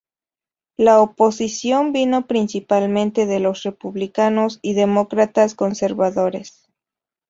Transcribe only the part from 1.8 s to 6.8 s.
vino principalmente de los republicanos y demócratas conservadores.